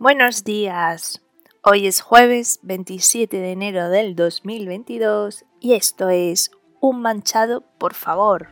Buenos 0.00 0.44
días. 0.44 1.20
Hoy 1.60 1.88
es 1.88 2.02
jueves 2.02 2.60
27 2.62 3.36
de 3.36 3.50
enero 3.50 3.88
del 3.88 4.14
2022 4.14 5.44
y 5.58 5.74
esto 5.74 6.08
es 6.08 6.52
Un 6.78 7.02
manchado, 7.02 7.64
por 7.78 7.94
favor. 7.94 8.46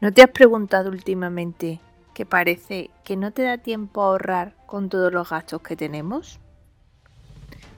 ¿No 0.00 0.14
te 0.14 0.22
has 0.22 0.30
preguntado 0.30 0.88
últimamente 0.88 1.82
que 2.14 2.24
parece 2.24 2.88
que 3.04 3.18
no 3.18 3.32
te 3.32 3.42
da 3.42 3.58
tiempo 3.58 4.00
a 4.00 4.06
ahorrar 4.06 4.56
con 4.64 4.88
todos 4.88 5.12
los 5.12 5.28
gastos 5.28 5.60
que 5.60 5.76
tenemos? 5.76 6.40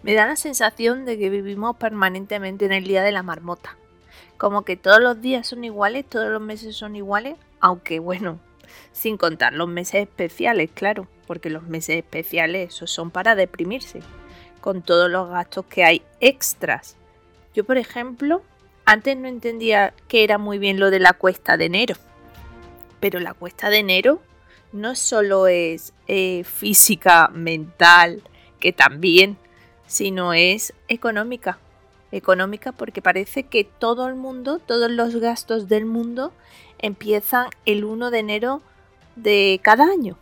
Me 0.04 0.14
da 0.14 0.24
la 0.24 0.36
sensación 0.36 1.04
de 1.04 1.18
que 1.18 1.30
vivimos 1.30 1.78
permanentemente 1.78 2.64
en 2.64 2.72
el 2.72 2.84
día 2.84 3.02
de 3.02 3.10
la 3.10 3.24
marmota. 3.24 3.76
Como 4.40 4.62
que 4.62 4.74
todos 4.74 5.00
los 5.02 5.20
días 5.20 5.48
son 5.48 5.64
iguales, 5.64 6.06
todos 6.08 6.30
los 6.30 6.40
meses 6.40 6.74
son 6.74 6.96
iguales, 6.96 7.36
aunque 7.60 7.98
bueno, 7.98 8.40
sin 8.90 9.18
contar 9.18 9.52
los 9.52 9.68
meses 9.68 9.96
especiales, 9.96 10.70
claro, 10.72 11.06
porque 11.26 11.50
los 11.50 11.64
meses 11.64 11.98
especiales 11.98 12.70
esos 12.70 12.90
son 12.90 13.10
para 13.10 13.34
deprimirse, 13.34 14.00
con 14.62 14.80
todos 14.80 15.10
los 15.10 15.28
gastos 15.28 15.66
que 15.66 15.84
hay 15.84 16.02
extras. 16.20 16.96
Yo, 17.52 17.64
por 17.64 17.76
ejemplo, 17.76 18.40
antes 18.86 19.14
no 19.18 19.28
entendía 19.28 19.92
que 20.08 20.24
era 20.24 20.38
muy 20.38 20.56
bien 20.56 20.80
lo 20.80 20.90
de 20.90 21.00
la 21.00 21.12
cuesta 21.12 21.58
de 21.58 21.66
enero. 21.66 21.96
Pero 22.98 23.20
la 23.20 23.34
cuesta 23.34 23.68
de 23.68 23.80
enero 23.80 24.22
no 24.72 24.94
solo 24.94 25.48
es 25.48 25.92
eh, 26.08 26.44
física, 26.44 27.28
mental, 27.28 28.22
que 28.58 28.72
también, 28.72 29.36
sino 29.86 30.32
es 30.32 30.72
económica. 30.88 31.58
Económica 32.12 32.72
porque 32.72 33.02
parece 33.02 33.44
que 33.44 33.64
todo 33.64 34.08
el 34.08 34.16
mundo, 34.16 34.58
todos 34.58 34.90
los 34.90 35.16
gastos 35.16 35.68
del 35.68 35.86
mundo 35.86 36.32
empiezan 36.78 37.48
el 37.66 37.84
1 37.84 38.10
de 38.10 38.18
enero 38.18 38.62
de 39.16 39.60
cada 39.62 39.84
año. 39.84 40.16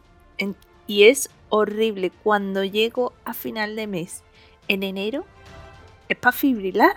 y 0.87 1.05
es 1.05 1.29
horrible 1.51 2.11
cuando 2.23 2.65
llego 2.65 3.13
a 3.27 3.35
final 3.35 3.77
de 3.77 3.87
mes 3.87 4.23
en 4.69 4.83
enero, 4.83 5.27
es 6.09 6.17
para 6.17 6.33
fibrilar. 6.33 6.97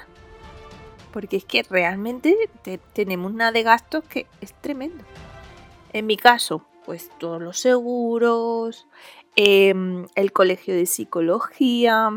Porque 1.11 1.38
es 1.38 1.44
que 1.44 1.64
realmente 1.64 2.50
tenemos 2.94 3.33
una 3.33 3.52
de 3.52 3.64
gastos 3.64 4.05
que 4.05 4.28
es 4.39 4.53
tremendo. 4.53 5.03
En 5.92 6.05
mi 6.05 6.16
caso, 6.16 6.66
pues 6.86 7.09
todos 7.20 7.42
los 7.42 7.59
seguros, 7.59 8.88
em, 9.36 10.08
el 10.16 10.31
colegio 10.31 10.73
de 10.73 10.86
psicología. 10.86 12.09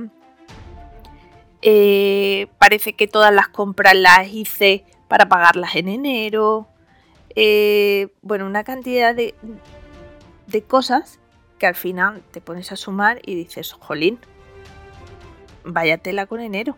Eh, 1.66 2.48
parece 2.58 2.92
que 2.92 3.08
todas 3.08 3.32
las 3.32 3.48
compras 3.48 3.96
las 3.96 4.28
hice 4.28 4.84
para 5.08 5.30
pagarlas 5.30 5.76
en 5.76 5.88
enero. 5.88 6.68
Eh, 7.34 8.08
bueno, 8.20 8.44
una 8.44 8.64
cantidad 8.64 9.14
de, 9.14 9.34
de 10.46 10.62
cosas 10.62 11.20
que 11.58 11.66
al 11.66 11.74
final 11.74 12.22
te 12.32 12.42
pones 12.42 12.70
a 12.70 12.76
sumar 12.76 13.18
y 13.24 13.34
dices, 13.34 13.72
jolín, 13.72 14.18
váyatela 15.64 16.26
con 16.26 16.40
enero. 16.40 16.76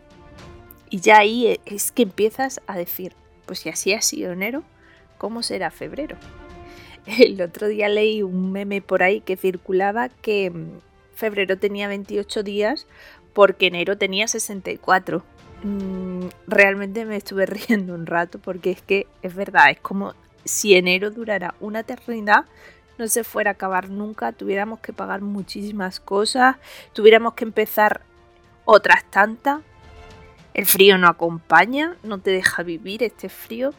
Y 0.89 1.01
ya 1.01 1.17
ahí 1.17 1.59
es 1.65 1.91
que 1.91 2.03
empiezas 2.03 2.61
a 2.65 2.77
decir, 2.77 3.13
pues 3.45 3.59
si 3.59 3.67
así 3.67 3.91
ha 3.91 4.01
sido 4.01 4.31
enero, 4.31 4.63
¿cómo 5.17 5.43
será 5.43 5.69
febrero? 5.69 6.15
El 7.05 7.41
otro 7.41 7.67
día 7.67 7.89
leí 7.89 8.23
un 8.23 8.53
meme 8.53 8.81
por 8.81 9.03
ahí 9.03 9.19
que 9.19 9.35
circulaba 9.35 10.07
que 10.07 10.49
mm, 10.49 10.79
febrero 11.13 11.57
tenía 11.57 11.89
28 11.89 12.43
días 12.43 12.87
porque 13.37 13.67
enero 13.67 13.99
tenía 13.99 14.27
64. 14.27 15.23
Mm, 15.61 16.25
realmente 16.47 17.05
me 17.05 17.17
estuve 17.17 17.45
riendo 17.45 17.93
un 17.93 18.07
rato 18.07 18.39
porque 18.39 18.71
es 18.71 18.81
que 18.81 19.05
es 19.21 19.35
verdad, 19.35 19.69
es 19.69 19.79
como 19.79 20.15
si 20.43 20.73
enero 20.73 21.11
durara 21.11 21.53
una 21.59 21.81
eternidad, 21.81 22.45
no 22.97 23.07
se 23.07 23.23
fuera 23.23 23.51
a 23.51 23.53
acabar 23.53 23.91
nunca, 23.91 24.31
tuviéramos 24.31 24.79
que 24.79 24.91
pagar 24.91 25.21
muchísimas 25.21 25.99
cosas, 25.99 26.55
tuviéramos 26.93 27.35
que 27.35 27.43
empezar 27.43 28.01
otras 28.65 29.03
tantas. 29.11 29.61
El 30.55 30.65
frío 30.65 30.97
no 30.97 31.07
acompaña, 31.07 31.95
no 32.01 32.17
te 32.17 32.31
deja 32.31 32.63
vivir 32.63 33.03
este 33.03 33.29
frío. 33.29 33.71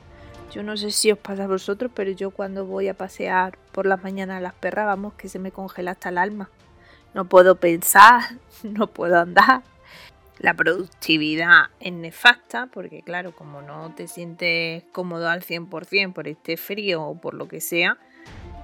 Yo 0.53 0.63
no 0.63 0.77
sé 0.77 0.93
si 0.93 1.11
os 1.11 1.19
pasa 1.19 1.45
a 1.45 1.49
vosotros, 1.49 1.91
pero 1.93 2.13
yo 2.13 2.31
cuando 2.31 2.65
voy 2.65 2.87
a 2.87 2.95
pasear 2.95 3.59
por 3.73 3.87
las 3.87 4.05
mañanas 4.05 4.37
a 4.37 4.41
las 4.41 4.55
perras, 4.55 4.87
vamos, 4.87 5.15
que 5.15 5.29
se 5.29 5.41
me 5.41 5.51
congela 5.51 5.91
hasta 5.91 6.11
el 6.11 6.19
alma. 6.19 6.49
No 7.15 7.25
puedo 7.27 7.57
pensar, 7.57 8.23
no 8.63 8.87
puedo 8.87 9.19
andar. 9.19 9.63
La 10.39 10.55
productividad 10.55 11.71
es 11.81 11.93
nefasta 11.93 12.67
porque, 12.67 13.03
claro, 13.03 13.35
como 13.35 13.61
no 13.61 13.93
te 13.97 14.07
sientes 14.07 14.85
cómodo 14.93 15.29
al 15.29 15.43
100% 15.43 16.13
por 16.13 16.29
este 16.29 16.57
frío 16.57 17.03
o 17.03 17.21
por 17.21 17.35
lo 17.35 17.49
que 17.49 17.61
sea, 17.61 17.99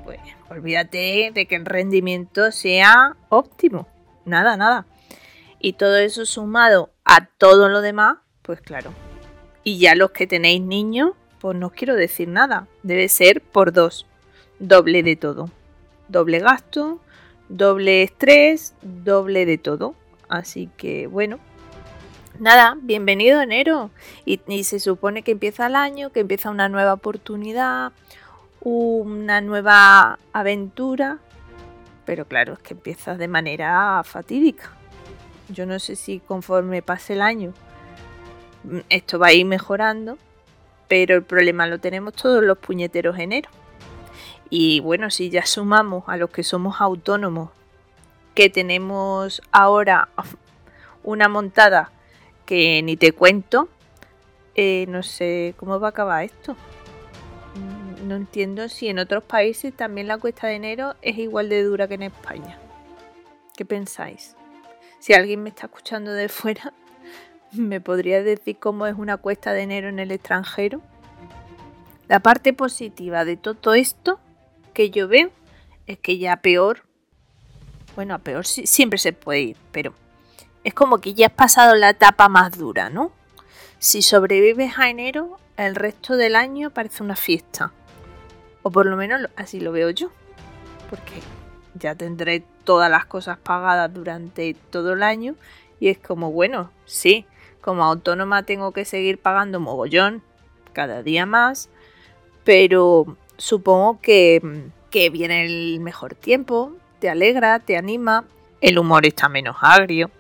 pues 0.05 0.21
olvídate 0.50 1.32
de 1.34 1.47
que 1.47 1.56
el 1.56 1.66
rendimiento 1.66 2.53
sea 2.53 3.16
óptimo. 3.28 3.88
Nada, 4.25 4.56
nada. 4.56 4.87
Y 5.59 5.72
todo 5.72 5.97
eso 5.97 6.26
sumado 6.26 6.93
a 7.05 7.26
todo 7.26 7.69
lo 7.69 7.81
demás, 7.81 8.19
pues 8.43 8.61
claro. 8.61 8.93
Y 9.65 9.78
ya 9.78 9.94
los 9.94 10.12
que 10.12 10.26
tenéis 10.26 10.61
niños, 10.61 11.12
pues 11.41 11.56
no 11.56 11.69
os 11.69 11.72
quiero 11.72 11.97
decir 11.97 12.28
nada. 12.28 12.69
Debe 12.82 13.09
ser 13.09 13.41
por 13.41 13.72
dos. 13.72 14.06
Doble 14.59 15.03
de 15.03 15.16
todo. 15.16 15.50
Doble 16.09 16.38
gasto, 16.38 17.00
doble 17.49 18.03
estrés, 18.03 18.75
doble 18.82 19.47
de 19.47 19.59
todo. 19.59 19.94
Así 20.28 20.71
que 20.77 21.06
bueno. 21.06 21.38
Nada, 22.41 22.77
bienvenido 22.81 23.41
enero. 23.41 23.91
Y, 24.25 24.65
se 24.65 24.81
supone 24.81 25.22
que 25.22 25.31
empieza 25.31 25.69
el 25.69 25.77
año, 25.77 26.10
que 26.10 26.21
empieza 26.21 26.50
una 26.50 26.69
nueva 26.69 26.94
oportunidad, 26.94 27.93
una 28.60 29.41
nueva 29.41 30.19
aventura. 30.32 31.19
Pero 32.05 32.27
claro, 32.27 32.55
es 32.55 32.59
que 32.59 32.75
empieza 32.75 33.16
de 33.16 33.28
manera 33.28 34.03
fatídica. 34.05 34.72
Yo 35.49 35.65
no 35.65 35.78
sé 35.78 35.94
si 35.94 36.19
conforme 36.19 36.82
pase 36.82 37.12
el 37.12 37.22
año 37.22 37.53
mm, 38.65 38.78
esto 38.88 39.19
va 39.19 39.28
a 39.28 39.32
ir 39.32 39.44
mejorando 39.47 40.19
pero 40.88 41.16
el 41.16 41.22
problema 41.22 41.66
lo 41.66 41.78
tenemos 41.78 42.15
todos 42.15 42.43
los 42.43 42.59
puñeteros 42.59 43.19
enero. 43.19 43.50
Y 44.50 44.81
bueno, 44.81 45.10
si 45.10 45.31
ya 45.31 45.47
sumamos 45.47 46.05
a 46.06 46.16
los 46.16 46.31
que 46.31 46.43
somos 46.43 46.81
autónomos, 46.81 47.50
que 48.34 48.50
tenemos 48.50 49.43
ahora 49.53 50.09
una 51.03 51.28
montada 51.28 51.91
que 52.47 52.82
ni 52.82 52.97
te 52.97 53.12
cuento, 53.12 53.69
eh, 54.55 54.87
no 54.88 55.03
sé 55.03 55.55
cómo 55.56 55.81
va 55.81 55.88
a 55.88 55.91
acabar 55.91 56.25
esto. 56.25 56.56
Mm, 57.55 58.09
no 58.09 58.16
entiendo 58.16 58.69
si 58.69 58.88
en 58.88 58.99
otros 58.99 59.25
países 59.25 59.75
también 59.75 60.09
la 60.09 60.19
cuesta 60.19 60.47
de 60.47 60.55
enero 60.55 60.94
es 61.03 61.19
igual 61.19 61.49
de 61.49 61.62
dura 61.62 61.88
que 61.88 61.94
en 61.94 62.03
España. 62.03 62.59
¿Qué 63.56 63.65
pensáis? 63.65 64.37
Si 64.99 65.15
alguien 65.15 65.43
me 65.43 65.50
está 65.50 65.66
escuchando 65.66 66.12
de 66.12 66.28
fuera, 66.28 66.72
¿Me 67.55 67.81
podría 67.81 68.22
decir 68.22 68.59
cómo 68.59 68.87
es 68.87 68.97
una 68.97 69.16
cuesta 69.16 69.53
de 69.53 69.62
enero 69.62 69.88
en 69.88 70.00
el 70.00 70.11
extranjero? 70.11 70.81
La 72.09 72.21
parte 72.21 72.53
positiva 72.53 73.25
de 73.25 73.37
todo 73.37 73.75
esto 73.75 74.19
que 74.75 74.91
yo 74.91 75.09
veo 75.09 75.31
es 75.87 75.99
que 75.99 76.19
ya 76.19 76.37
peor, 76.37 76.83
bueno, 77.97 78.15
a 78.15 78.19
peor 78.19 78.45
siempre 78.47 78.99
se 78.99 79.12
puede 79.12 79.41
ir, 79.41 79.57
pero 79.73 79.95
es 80.65 80.75
como 80.75 80.99
que 80.99 81.15
ya 81.15 81.27
has 81.29 81.33
pasado 81.33 81.75
la 81.75 81.91
etapa 81.91 82.29
más 82.29 82.59
dura, 82.59 82.91
¿no? 82.91 83.12
Si 83.79 84.03
sobrevives 84.03 84.79
a 84.79 84.89
enero, 84.89 85.39
el 85.57 85.75
resto 85.75 86.17
del 86.17 86.37
año 86.37 86.71
parece 86.71 87.03
una 87.03 87.17
fiesta. 87.17 87.73
O 88.62 88.71
por 88.71 88.87
lo 88.87 88.97
menos 88.97 89.29
así 89.37 89.61
lo 89.61 89.73
veo 89.73 89.91
yo. 89.91 90.11
Porque 90.89 91.21
ya 91.75 91.95
tendré 91.95 92.43
todas 92.65 92.91
las 92.91 93.05
cosas 93.05 93.37
pagadas 93.37 93.93
durante 93.93 94.55
todo 94.71 94.95
el 94.95 95.03
año. 95.03 95.35
Y 95.81 95.89
es 95.89 95.99
como, 95.99 96.33
bueno, 96.33 96.71
sí, 96.87 97.26
como 97.61 97.85
autónoma 97.85 98.44
tengo 98.44 98.73
que 98.73 98.85
seguir 98.85 99.19
pagando 99.19 99.61
mogollón 99.61 100.23
cada 100.73 101.03
día 101.03 101.26
más, 101.26 101.69
pero 102.44 103.17
supongo 103.37 104.01
que, 104.01 104.41
que 104.91 105.11
viene 105.11 105.45
el 105.45 105.81
mejor 105.81 106.15
tiempo, 106.15 106.73
te 106.99 107.09
alegra, 107.11 107.59
te 107.59 107.77
anima, 107.77 108.25
el 108.61 108.79
humor 108.79 109.07
está 109.07 109.29
menos 109.29 109.57
agrio. 109.61 110.11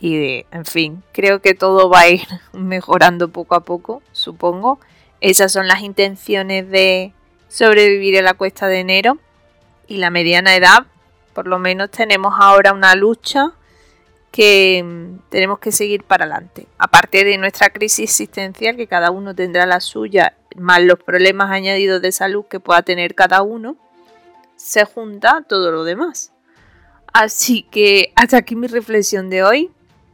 Y 0.00 0.44
en 0.50 0.64
fin, 0.64 1.02
creo 1.12 1.40
que 1.40 1.54
todo 1.54 1.88
va 1.88 2.00
a 2.00 2.08
ir 2.08 2.26
mejorando 2.52 3.28
poco 3.28 3.54
a 3.54 3.60
poco, 3.60 4.02
supongo. 4.12 4.80
Esas 5.20 5.52
son 5.52 5.68
las 5.68 5.80
intenciones 5.80 6.68
de 6.68 7.12
sobrevivir 7.48 8.18
a 8.18 8.22
la 8.22 8.34
cuesta 8.34 8.66
de 8.66 8.80
enero. 8.80 9.18
Y 9.86 9.98
la 9.98 10.10
mediana 10.10 10.56
edad, 10.56 10.86
por 11.32 11.46
lo 11.46 11.58
menos 11.58 11.90
tenemos 11.90 12.34
ahora 12.38 12.72
una 12.72 12.94
lucha 12.94 13.52
que 14.32 14.82
mm, 14.82 15.28
tenemos 15.28 15.60
que 15.60 15.70
seguir 15.70 16.02
para 16.02 16.24
adelante. 16.24 16.66
Aparte 16.78 17.24
de 17.24 17.38
nuestra 17.38 17.70
crisis 17.70 18.10
existencial, 18.10 18.76
que 18.76 18.88
cada 18.88 19.12
uno 19.12 19.34
tendrá 19.34 19.66
la 19.66 19.78
suya, 19.78 20.36
más 20.56 20.82
los 20.82 20.98
problemas 20.98 21.50
añadidos 21.50 22.02
de 22.02 22.10
salud 22.10 22.46
que 22.46 22.58
pueda 22.58 22.82
tener 22.82 23.14
cada 23.14 23.42
uno, 23.42 23.76
se 24.56 24.84
junta 24.84 25.44
todo 25.48 25.70
lo 25.70 25.84
demás. 25.84 26.32
Así 27.12 27.62
que 27.64 28.12
hasta 28.16 28.38
aquí 28.38 28.56
mi 28.56 28.66
reflexión 28.66 29.30
de 29.30 29.44
hoy. 29.44 29.70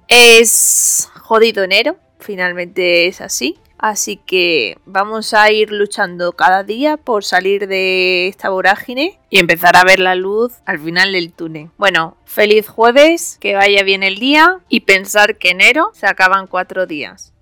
Es 0.09 1.11
jodido 1.21 1.63
enero, 1.63 1.97
finalmente 2.19 3.07
es 3.07 3.21
así. 3.21 3.59
Así 3.79 4.17
que 4.17 4.77
vamos 4.87 5.35
a 5.35 5.51
ir 5.51 5.71
luchando 5.71 6.33
cada 6.33 6.65
día 6.65 6.97
por 6.97 7.25
salir 7.25 7.69
de 7.69 8.29
esta 8.29 8.51
vorágine 8.51 9.19
y 9.31 9.39
empezar 9.39 9.77
a 9.77 9.85
ver 9.85 10.01
la 10.01 10.15
luz 10.15 10.55
al 10.67 10.81
final 10.81 11.13
del 11.13 11.33
túnel. 11.33 11.71
Bueno, 11.79 12.17
feliz 12.25 12.69
jueves, 12.69 13.39
que 13.41 13.55
vaya 13.55 13.83
bien 13.85 14.03
el 14.03 14.17
día 14.17 14.59
y 14.69 14.81
pensar 14.81 15.37
que 15.37 15.51
enero 15.51 15.91
se 15.95 16.07
acaban 16.07 16.49
cuatro 16.49 16.87
días. 16.87 17.33